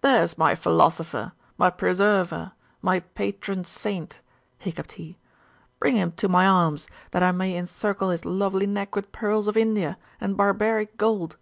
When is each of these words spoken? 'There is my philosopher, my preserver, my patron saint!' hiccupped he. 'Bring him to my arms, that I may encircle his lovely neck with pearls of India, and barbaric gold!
'There 0.00 0.22
is 0.24 0.38
my 0.38 0.54
philosopher, 0.54 1.32
my 1.58 1.68
preserver, 1.68 2.52
my 2.80 3.00
patron 3.00 3.64
saint!' 3.64 4.22
hiccupped 4.56 4.92
he. 4.92 5.18
'Bring 5.78 5.94
him 5.96 6.12
to 6.12 6.26
my 6.26 6.46
arms, 6.46 6.88
that 7.10 7.22
I 7.22 7.32
may 7.32 7.54
encircle 7.54 8.08
his 8.08 8.24
lovely 8.24 8.66
neck 8.66 8.96
with 8.96 9.12
pearls 9.12 9.46
of 9.46 9.58
India, 9.58 9.98
and 10.22 10.38
barbaric 10.38 10.96
gold! 10.96 11.36